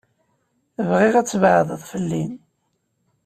[0.89, 2.23] Bɣiɣ ad tbeɛded fell-i.